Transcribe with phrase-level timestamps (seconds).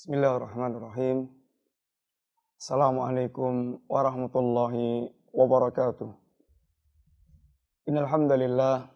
[0.00, 1.28] Bismillahirrahmanirrahim.
[2.56, 6.08] Assalamualaikum warahmatullahi wabarakatuh.
[7.84, 8.88] Innal hamdalillah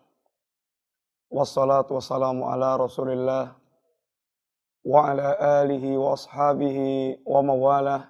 [1.29, 3.53] wassalatu wassalamu ala Rasulillah
[4.81, 8.09] wa ala alihi wa ashabihi wa mawalah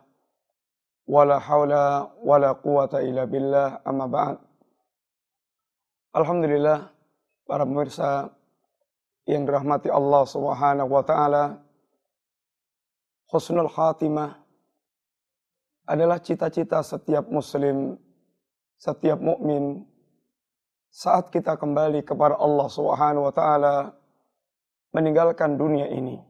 [1.11, 4.39] wala haula wala quwata illa billah amma ba'd.
[6.15, 6.95] Alhamdulillah
[7.43, 8.31] para pemirsa
[9.27, 11.64] yang dirahmati Allah Subhanahu wa taala
[13.35, 14.39] husnul khatimah
[15.91, 17.99] adalah cita-cita setiap muslim,
[18.79, 19.83] setiap mukmin
[20.95, 23.91] saat kita kembali kepada Allah Subhanahu wa taala
[24.95, 26.23] meninggalkan dunia ini.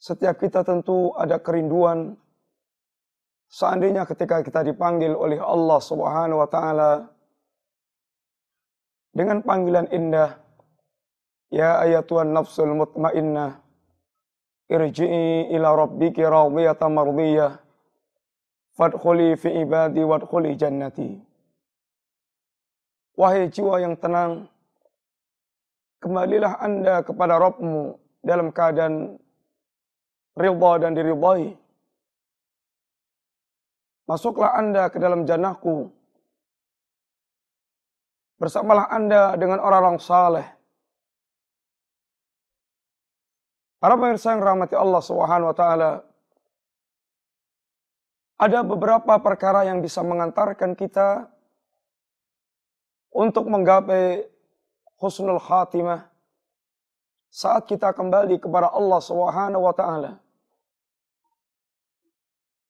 [0.00, 2.16] Setiap kita tentu ada kerinduan
[3.52, 6.92] seandainya ketika kita dipanggil oleh Allah Subhanahu wa taala
[9.12, 10.40] dengan panggilan indah
[11.52, 13.63] ya ayatuhan nafsul mutmainnah
[14.68, 17.52] irji'i ila rabbiki radiyatan mardiyah.
[18.74, 21.14] Fadkhuli fi ibadi wadkhuli jannati.
[23.14, 24.50] Wahai jiwa yang tenang
[26.02, 27.94] kembalilah anda kepada Rabbmu
[28.26, 29.14] dalam keadaan
[30.34, 31.54] ridha dan diridhai.
[34.10, 35.88] Masuklah anda ke dalam jannahku.
[38.42, 40.44] Bersamalah anda dengan orang-orang saleh
[43.84, 46.00] Para pemirsa yang rahmati Allah Subhanahu wa taala,
[48.40, 51.28] ada beberapa perkara yang bisa mengantarkan kita
[53.12, 54.24] untuk menggapai
[54.96, 56.08] husnul khatimah
[57.28, 60.16] saat kita kembali kepada Allah Subhanahu wa taala.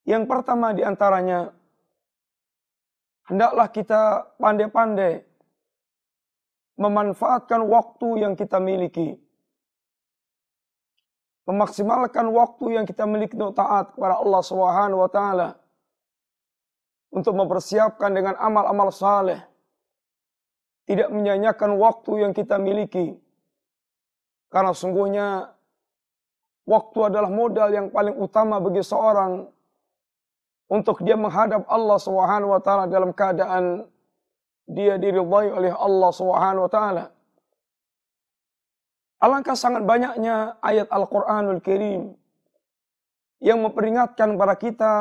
[0.02, 1.54] Yang pertama di antaranya
[3.30, 5.22] hendaklah kita pandai-pandai
[6.74, 9.14] memanfaatkan waktu yang kita miliki
[11.44, 15.48] memaksimalkan waktu yang kita miliki untuk taat kepada Allah Subhanahu wa taala
[17.12, 19.38] untuk mempersiapkan dengan amal-amal saleh
[20.84, 23.16] tidak menyanyiakan waktu yang kita miliki.
[24.52, 25.52] Karena sungguhnya
[26.68, 29.48] waktu adalah modal yang paling utama bagi seorang
[30.68, 33.84] untuk dia menghadap Allah Subhanahu wa taala dalam keadaan
[34.64, 37.04] dia diridhai oleh Allah Subhanahu wa taala
[39.22, 42.14] Alangkah sangat banyaknya ayat Al-Quranul Karim
[43.40, 44.92] yang memperingatkan kepada kita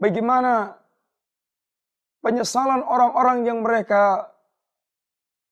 [0.00, 0.78] bagaimana
[2.24, 4.32] penyesalan orang-orang yang mereka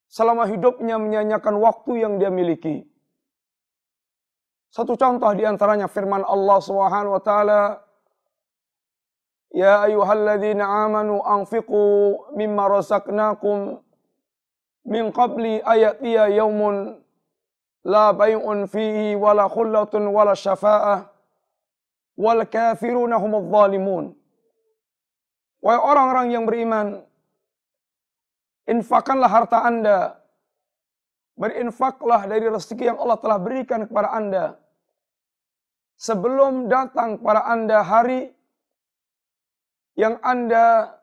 [0.08, 2.84] selama hidupnya menyanyikan waktu yang dia miliki.
[4.72, 7.60] Satu contoh di antaranya firman Allah Subhanahu wa taala
[9.52, 13.84] Ya ayyuhalladzina amanu anfiqu mimma razaqnakum
[14.88, 17.01] min qabli ayatiya yaumun
[18.14, 21.10] bay'un fihi wala khullatun wala syafa'ah
[22.14, 24.04] wal kafiruna humudz zalimun.
[25.62, 26.86] Wahai orang-orang yang beriman,
[28.66, 30.18] infakkanlah harta Anda.
[31.38, 34.44] Berinfaklah dari rezeki yang Allah telah berikan kepada Anda.
[35.96, 38.34] Sebelum datang kepada Anda hari
[39.94, 40.98] yang Anda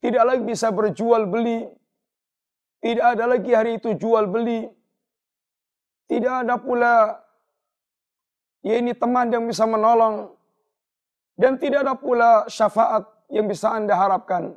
[0.00, 1.68] tidak lagi bisa berjual beli,
[2.82, 4.66] tidak ada lagi hari itu jual beli,
[6.06, 6.94] tidak ada pula
[8.62, 10.34] ya ini teman yang bisa menolong
[11.36, 14.54] dan tidak ada pula syafaat yang bisa Anda harapkan.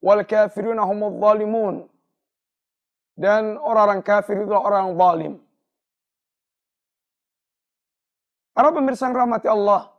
[0.00, 1.76] Wal kafiruna humudz zalimun.
[3.20, 5.34] Dan orang-orang kafir itu orang zalim.
[8.56, 9.92] Para pemirsa yang rahmati Allah,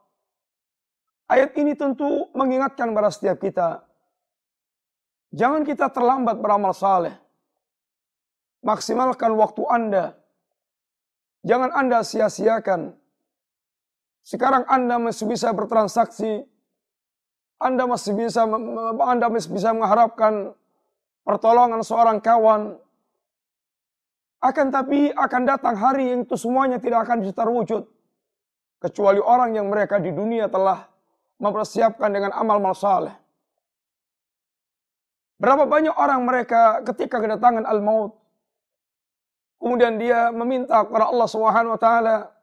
[1.30, 3.86] ayat ini tentu mengingatkan pada setiap kita.
[5.38, 7.14] Jangan kita terlambat beramal saleh.
[8.62, 10.06] Maksimalkan waktu Anda
[11.42, 12.94] Jangan Anda sia-siakan.
[14.22, 16.46] Sekarang Anda masih bisa bertransaksi.
[17.58, 18.46] Anda masih bisa
[19.02, 20.54] Anda masih bisa mengharapkan
[21.26, 22.78] pertolongan seorang kawan.
[24.42, 27.86] Akan tapi akan datang hari yang itu semuanya tidak akan bisa terwujud.
[28.82, 30.90] Kecuali orang yang mereka di dunia telah
[31.38, 33.14] mempersiapkan dengan amal-amal.
[35.42, 38.21] Berapa banyak orang mereka ketika kedatangan al-maut
[39.62, 42.34] Kemudian dia meminta kepada Allah Subhanahu wa taala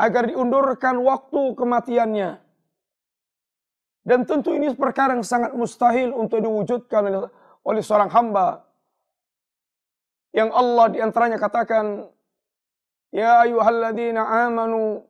[0.00, 2.40] agar diundurkan waktu kematiannya.
[4.04, 7.28] Dan tentu ini perkara yang sangat mustahil untuk diwujudkan oleh,
[7.64, 8.64] oleh seorang hamba.
[10.32, 12.08] Yang Allah di antaranya katakan,
[13.12, 15.04] Ya ayuhalladzina amanu,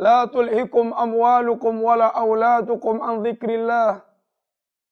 [0.00, 4.00] La tulhikum amwalukum wala auladukum an dhikrillah,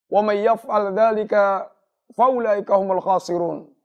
[0.08, 1.72] wa man yaf'al dhalika
[2.12, 3.79] faulaika humul khasirun.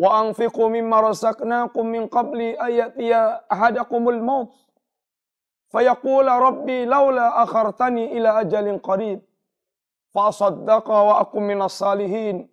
[0.00, 4.56] Wa anfiqu mimma razaqnakum min qabli ayatiya ahadakumul maut.
[5.68, 9.20] Fayaqula rabbi laula akhartani ila ajalin qarib.
[10.16, 12.48] Fasaddaqa wa akum minas salihin.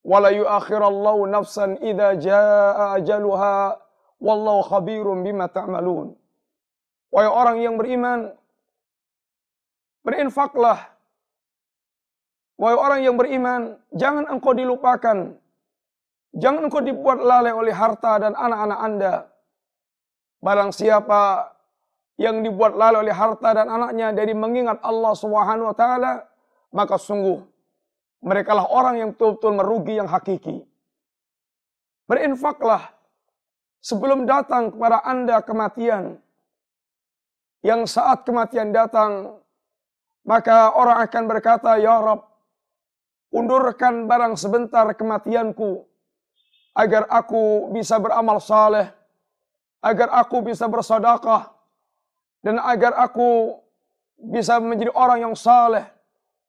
[0.00, 3.76] Wala yuakhirallahu nafsan idha jaa ajaluha.
[4.16, 6.16] Wallahu khabirum bima ta'malun.
[7.12, 8.32] Wahai orang yang beriman,
[10.02, 10.94] berinfaklah
[12.54, 15.34] Wahai orang yang beriman, jangan engkau dilupakan.
[16.34, 19.14] Jangan engkau dibuat lalai oleh harta dan anak-anak anda.
[20.42, 21.50] Barang siapa
[22.18, 26.26] yang dibuat lalai oleh harta dan anaknya dari mengingat Allah Subhanahu wa taala,
[26.74, 27.38] maka sungguh
[28.26, 30.66] mereka lah orang yang betul-betul merugi yang hakiki.
[32.10, 32.92] Berinfaklah
[33.78, 36.18] sebelum datang kepada Anda kematian.
[37.64, 39.40] Yang saat kematian datang,
[40.28, 42.34] maka orang akan berkata, Ya Rabb,
[43.34, 45.82] Undurkan barang sebentar kematianku,
[46.74, 48.90] agar aku bisa beramal saleh,
[49.78, 51.54] agar aku bisa bersedekah,
[52.42, 53.62] dan agar aku
[54.18, 55.86] bisa menjadi orang yang saleh.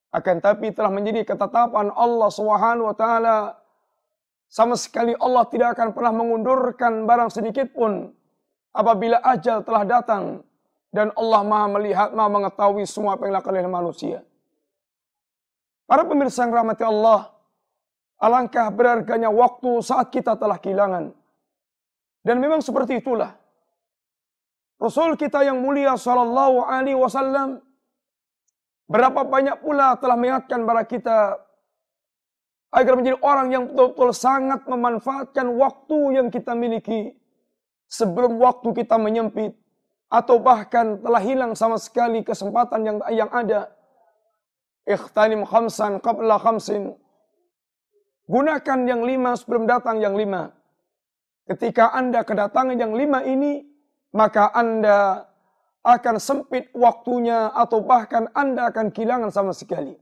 [0.09, 3.59] Akan tapi telah menjadi ketetapan Allah Subhanahu wa taala
[4.47, 8.15] sama sekali Allah tidak akan pernah mengundurkan barang sedikit pun
[8.71, 10.39] apabila ajal telah datang
[10.95, 13.27] dan Allah Maha melihat, Maha mengetahui semua apa
[13.67, 14.23] manusia.
[15.83, 17.34] Para pemirsa yang rahmati Allah,
[18.19, 21.11] alangkah berharganya waktu saat kita telah kehilangan.
[22.25, 23.37] Dan memang seperti itulah.
[24.75, 27.63] Rasul kita yang mulia sallallahu alaihi wasallam
[28.91, 31.17] berapa banyak pula telah mengingatkan kepada kita
[32.75, 37.15] agar menjadi orang yang betul-betul sangat memanfaatkan waktu yang kita miliki
[37.87, 39.55] sebelum waktu kita menyempit
[40.11, 43.71] atau bahkan telah hilang sama sekali kesempatan yang yang ada
[44.85, 46.93] Ikhtanim khamsan qabla khamsin.
[48.25, 50.49] Gunakan yang lima sebelum datang yang lima.
[51.45, 53.61] Ketika Anda kedatangan yang lima ini,
[54.17, 55.29] maka Anda
[55.85, 59.93] akan sempit waktunya atau bahkan Anda akan kehilangan sama sekali.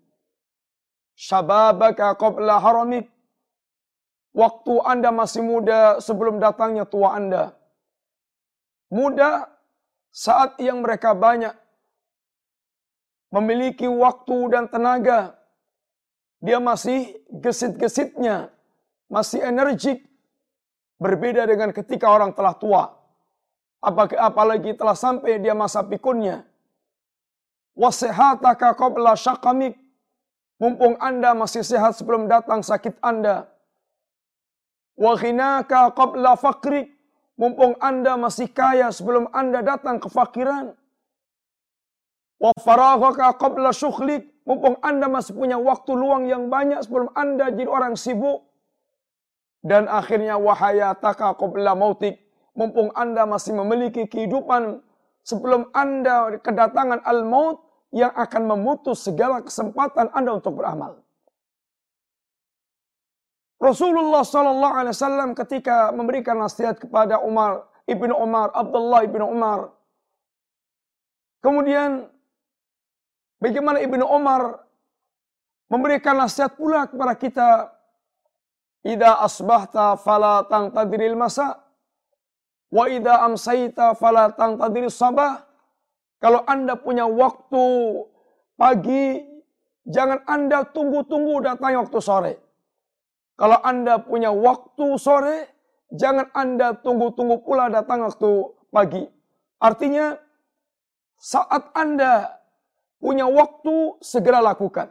[1.20, 3.12] Syababaka qabla haramik.
[4.34, 7.54] Waktu Anda masih muda sebelum datangnya tua Anda.
[8.90, 9.46] Muda
[10.10, 11.54] saat yang mereka banyak
[13.30, 15.38] memiliki waktu dan tenaga.
[16.44, 18.52] Dia masih gesit-gesitnya,
[19.08, 20.04] masih energik.
[21.00, 22.84] Berbeda dengan ketika orang telah tua.
[24.20, 26.44] Apalagi telah sampai dia masa pikunnya.
[27.80, 29.80] Wasehataka qabla syakamik.
[30.60, 33.48] Mumpung anda masih sehat sebelum datang sakit anda.
[35.00, 36.92] Waghinaka qabla fakrik.
[37.40, 40.78] Mumpung anda masih kaya sebelum anda datang kefakiran
[42.44, 44.28] Wa faraghaka qabla syukhlik.
[44.44, 48.44] Mumpung Anda masih punya waktu luang yang banyak sebelum Anda jadi orang sibuk.
[49.64, 52.20] Dan akhirnya wahayataka qabla mautik.
[52.54, 54.84] Mumpung Anda masih memiliki kehidupan
[55.24, 57.64] sebelum Anda kedatangan al-maut
[57.96, 61.00] yang akan memutus segala kesempatan Anda untuk beramal.
[63.64, 69.72] Rasulullah Sallallahu Alaihi Wasallam ketika memberikan nasihat kepada Umar ibnu Umar, Abdullah ibnu Umar,
[71.40, 72.12] kemudian
[73.44, 74.64] Bagaimana Ibnu Umar
[75.68, 77.50] memberikan nasihat pula kepada kita.
[78.88, 81.60] Ida asbahta fala tangtadiril masa.
[82.72, 85.44] Wa ida amsaita fala tangtadiril sabah.
[86.24, 87.64] Kalau anda punya waktu
[88.56, 89.28] pagi,
[89.92, 92.34] jangan anda tunggu-tunggu datang waktu sore.
[93.36, 95.52] Kalau anda punya waktu sore,
[95.92, 99.04] jangan anda tunggu-tunggu pula datang waktu pagi.
[99.60, 100.16] Artinya,
[101.20, 102.43] saat anda
[103.04, 104.88] punya waktu, segera lakukan.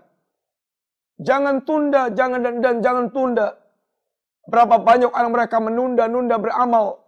[1.17, 3.57] Jangan tunda, jangan dan, dan jangan tunda.
[4.45, 7.01] Berapa banyak orang mereka menunda-nunda beramal.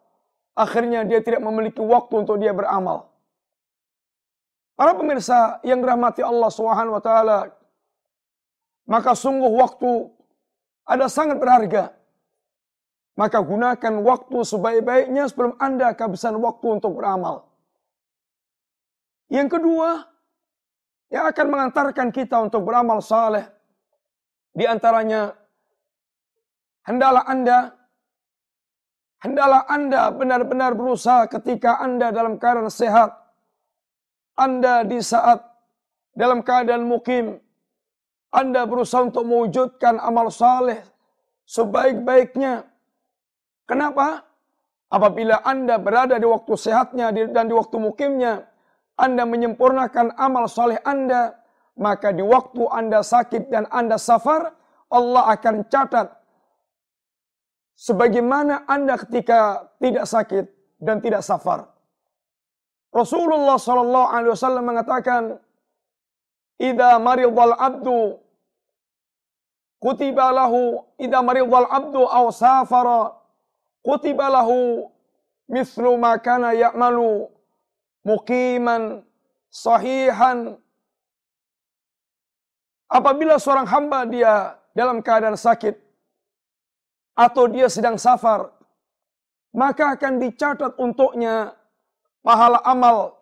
[0.56, 3.12] Akhirnya dia tidak memiliki waktu untuk dia beramal.
[4.74, 7.52] Para pemirsa yang dirahmati Allah Subhanahu wa taala,
[8.88, 10.08] maka sungguh waktu
[10.88, 11.92] ada sangat berharga.
[13.14, 17.46] Maka gunakan waktu sebaik-baiknya sebelum Anda kehabisan waktu untuk beramal.
[19.30, 20.13] Yang kedua,
[21.14, 23.46] yang akan mengantarkan kita untuk beramal saleh.
[24.50, 25.30] Di antaranya,
[26.82, 27.58] hendalah Anda
[29.22, 33.14] hendalah Anda benar-benar berusaha ketika Anda dalam keadaan sehat.
[34.34, 35.38] Anda di saat
[36.18, 37.38] dalam keadaan mukim,
[38.34, 40.82] Anda berusaha untuk mewujudkan amal saleh
[41.46, 42.66] sebaik-baiknya.
[43.70, 44.26] Kenapa?
[44.90, 48.50] Apabila Anda berada di waktu sehatnya dan di waktu mukimnya,
[48.94, 51.34] anda menyempurnakan amal soleh Anda,
[51.74, 54.54] maka di waktu Anda sakit dan Anda safar,
[54.94, 56.14] Allah akan catat
[57.74, 60.44] sebagaimana Anda ketika tidak sakit
[60.78, 61.66] dan tidak safar.
[62.94, 65.22] Rasulullah sallallahu alaihi wasallam mengatakan,
[66.62, 68.22] "Idza maridhal abdu
[69.82, 73.18] kutiba lahu idza maridhal abdu aw safara
[73.82, 74.86] kutiba lahu
[75.50, 77.33] mithlu ma kana ya'malu
[78.04, 79.02] muqiman
[79.50, 80.60] sahihan."
[82.86, 85.74] Apabila seorang hamba dia dalam keadaan sakit
[87.18, 88.54] atau dia sedang safar,
[89.50, 91.58] maka akan dicatat untuknya
[92.22, 93.18] pahala amal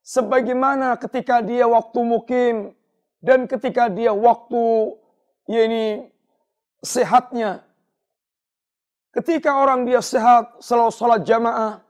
[0.00, 2.56] sebagaimana ketika dia waktu mukim
[3.20, 4.96] dan ketika dia waktu
[5.48, 6.08] yakni
[6.80, 7.64] sehatnya.
[9.10, 11.82] Ketika orang dia sehat selalu salat jamaah.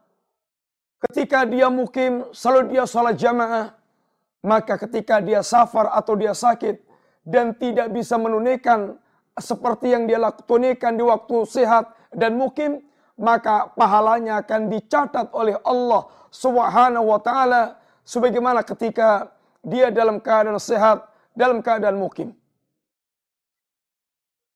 [1.01, 3.73] Ketika dia mukim selalu dia salat jamaah.
[4.41, 6.81] Maka ketika dia safar atau dia sakit
[7.21, 8.97] dan tidak bisa menunaikan
[9.37, 12.81] seperti yang dia lakukan di waktu sehat dan mukim,
[13.21, 19.29] maka pahalanya akan dicatat oleh Allah Subhanahu wa taala sebagaimana ketika
[19.61, 21.05] dia dalam keadaan sehat,
[21.37, 22.33] dalam keadaan mukim.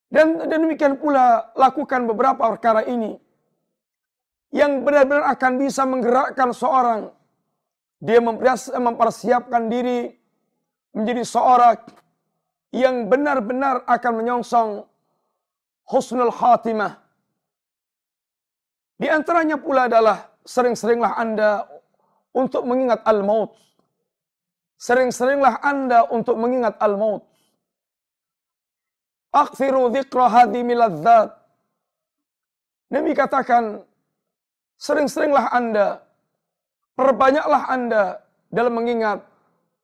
[0.09, 3.21] Dan, demikian pula lakukan beberapa perkara ini
[4.55, 7.11] yang benar-benar akan bisa menggerakkan seorang
[7.99, 8.23] dia
[8.79, 10.15] mempersiapkan diri
[10.95, 11.75] menjadi seorang
[12.71, 14.69] yang benar-benar akan menyongsong
[15.91, 17.05] husnul khatimah
[18.95, 21.67] di antaranya pula adalah sering-seringlah Anda
[22.31, 23.51] untuk mengingat al-maut.
[24.79, 27.27] Sering-seringlah Anda untuk mengingat al-maut.
[29.35, 31.27] Akthiru dhikra hadimi ladzat.
[32.87, 33.83] Nabi katakan,
[34.77, 36.03] sering-seringlah Anda,
[36.95, 38.03] perbanyaklah Anda
[38.51, 39.23] dalam mengingat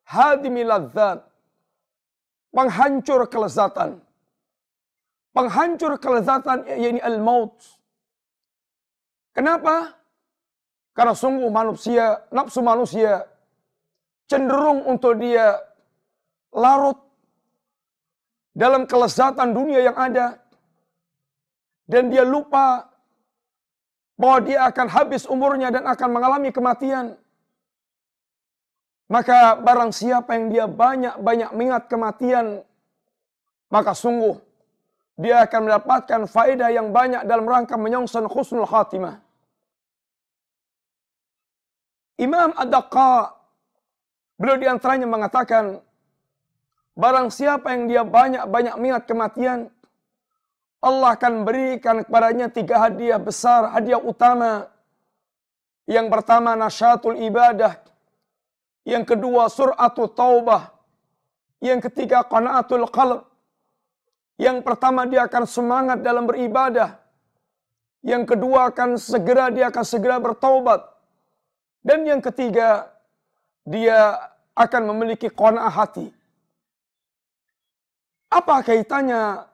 [0.07, 1.24] hadimi ladzat.
[2.51, 4.03] Penghancur kelezatan.
[5.31, 7.55] Penghancur kelezatan, yakni al-maut
[9.31, 9.95] Kenapa?
[10.91, 13.24] Karena sungguh manusia, nafsu manusia
[14.27, 15.55] cenderung untuk dia
[16.51, 17.00] larut
[18.51, 20.36] dalam kelezatan dunia yang ada.
[21.88, 22.90] Dan dia lupa
[24.22, 27.18] bahwa dia akan habis umurnya dan akan mengalami kematian.
[29.10, 32.62] Maka barang siapa yang dia banyak-banyak mengingat kematian,
[33.74, 34.38] maka sungguh
[35.18, 39.18] dia akan mendapatkan faedah yang banyak dalam rangka menyongsong khusnul khatimah.
[42.22, 43.34] Imam Ad-Daqqa
[44.38, 45.82] beliau di antaranya mengatakan
[46.94, 49.74] barang siapa yang dia banyak-banyak minat kematian
[50.81, 54.65] Allah akan berikan kepadanya tiga hadiah besar, hadiah utama.
[55.85, 57.77] Yang pertama nasyatul ibadah.
[58.81, 60.73] Yang kedua suratul taubah.
[61.61, 63.29] Yang ketiga qanaatul qalb.
[64.41, 66.97] Yang pertama dia akan semangat dalam beribadah.
[68.01, 70.81] Yang kedua akan segera dia akan segera bertaubat.
[71.85, 72.89] Dan yang ketiga
[73.61, 74.17] dia
[74.57, 76.09] akan memiliki qanaah hati.
[78.33, 79.50] Apa kaitannya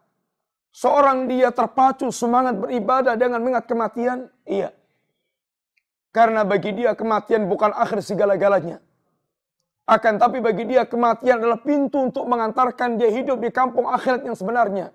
[0.78, 4.30] seorang dia terpacu semangat beribadah dengan mengingat kematian?
[4.46, 4.70] Iya.
[6.14, 8.78] Karena bagi dia kematian bukan akhir segala-galanya.
[9.88, 14.38] Akan tapi bagi dia kematian adalah pintu untuk mengantarkan dia hidup di kampung akhirat yang
[14.38, 14.94] sebenarnya.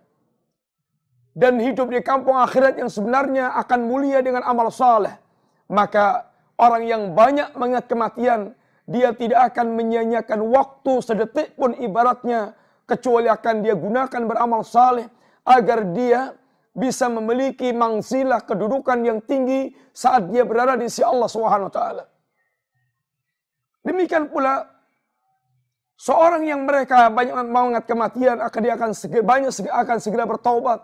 [1.33, 5.17] Dan hidup di kampung akhirat yang sebenarnya akan mulia dengan amal saleh.
[5.73, 6.29] Maka
[6.61, 8.53] orang yang banyak mengingat kematian,
[8.85, 12.53] dia tidak akan menyanyiakan waktu sedetik pun ibaratnya.
[12.85, 15.09] Kecuali akan dia gunakan beramal saleh
[15.43, 16.35] agar dia
[16.73, 22.05] bisa memiliki mangsilah kedudukan yang tinggi saat dia berada di sisi Allah Subhanahu wa taala.
[23.83, 24.73] Demikian pula
[26.03, 30.83] Seorang yang mereka banyak mengingat kematian akan dia akan segera, banyak akan segera bertaubat.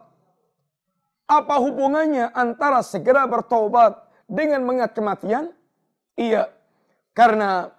[1.26, 3.98] Apa hubungannya antara segera bertaubat
[4.30, 5.50] dengan mengingat kematian?
[6.14, 6.54] Iya,
[7.18, 7.74] karena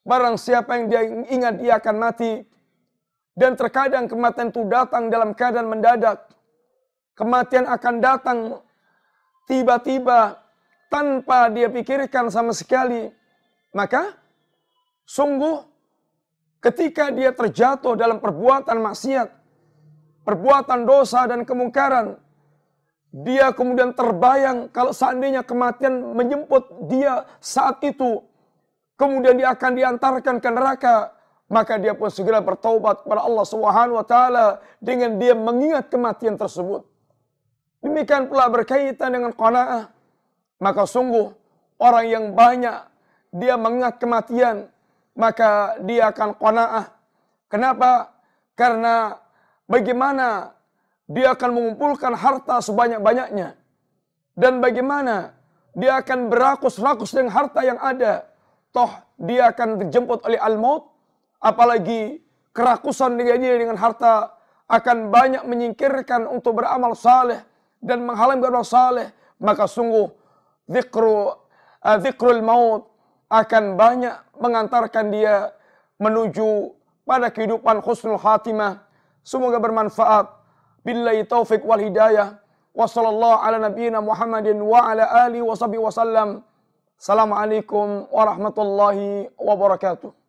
[0.00, 2.47] barang siapa yang dia ingat dia akan mati
[3.38, 6.26] dan terkadang kematian itu datang dalam keadaan mendadak.
[7.14, 8.38] Kematian akan datang
[9.46, 10.42] tiba-tiba
[10.90, 13.10] tanpa dia pikirkan sama sekali.
[13.70, 14.18] Maka
[15.06, 15.68] sungguh
[16.58, 19.30] Ketika dia terjatuh dalam perbuatan maksiat,
[20.26, 22.18] perbuatan dosa dan kemungkaran,
[23.14, 28.26] dia kemudian terbayang kalau seandainya kematian menjemput dia saat itu,
[28.98, 31.14] kemudian dia akan diantarkan ke neraka,
[31.48, 34.46] maka dia pun segera bertaubat kepada Allah Subhanahu wa taala
[34.78, 36.84] dengan dia mengingat kematian tersebut.
[37.80, 39.88] Demikian pula berkaitan dengan qanaah.
[40.60, 41.32] Maka sungguh
[41.80, 42.76] orang yang banyak
[43.32, 44.68] dia mengingat kematian,
[45.16, 46.86] maka dia akan qanaah.
[47.48, 48.12] Kenapa?
[48.58, 49.16] Karena
[49.64, 50.52] bagaimana
[51.08, 53.56] dia akan mengumpulkan harta sebanyak-banyaknya.
[54.38, 55.34] dan bagaimana
[55.74, 58.30] dia akan berakus-rakus dengan harta yang ada.
[58.70, 58.86] Toh
[59.18, 60.86] dia akan dijemput oleh al-maut.
[61.38, 62.18] Apalagi
[62.50, 64.34] kerakusan dia dengan harta
[64.68, 67.40] akan banyak menyingkirkan untuk beramal saleh
[67.78, 69.14] dan menghalangi beramal saleh.
[69.38, 70.10] Maka sungguh
[70.66, 71.30] zikru,
[71.80, 72.90] uh, zikrul maut
[73.30, 75.54] akan banyak mengantarkan dia
[76.02, 76.74] menuju
[77.06, 78.82] pada kehidupan khusnul khatimah.
[79.22, 80.26] Semoga bermanfaat.
[80.82, 82.36] Billahi taufik wal hidayah.
[82.74, 86.46] Wassallallahu ala nabiyyina Muhammadin wa ala alihi wa sahbihi wasallam.
[86.98, 90.27] Assalamualaikum warahmatullahi wabarakatuh.